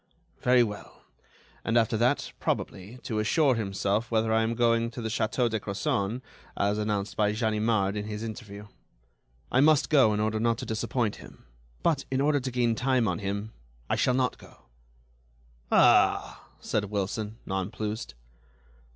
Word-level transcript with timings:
Very 0.41 0.63
well, 0.63 1.03
and, 1.63 1.77
after 1.77 1.95
that, 1.95 2.33
probably, 2.39 2.97
to 3.03 3.19
assure 3.19 3.53
himself 3.53 4.09
whether 4.09 4.33
I 4.33 4.41
am 4.41 4.55
going 4.55 4.89
to 4.89 4.99
the 4.99 5.09
Château 5.09 5.47
de 5.47 5.59
Crozon, 5.59 6.23
as 6.57 6.79
announced 6.79 7.15
by 7.15 7.31
Ganimard 7.33 7.95
in 7.95 8.05
his 8.05 8.23
interview. 8.23 8.65
I 9.51 9.59
must 9.59 9.91
go 9.91 10.11
in 10.11 10.19
order 10.19 10.39
not 10.39 10.57
to 10.57 10.65
disappoint 10.65 11.17
him. 11.17 11.45
But, 11.83 12.05
in 12.09 12.19
order 12.19 12.39
to 12.39 12.49
gain 12.49 12.73
time 12.73 13.07
on 13.07 13.19
him, 13.19 13.53
I 13.91 13.95
shall 13.95 14.15
not 14.15 14.39
go." 14.39 14.63
"Ah!" 15.71 16.45
said 16.59 16.85
Wilson, 16.85 17.37
nonplused. 17.45 18.15